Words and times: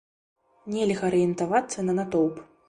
Нельга 0.75 1.03
арыентавацца 1.11 1.87
на 1.91 1.97
натоўп. 2.01 2.43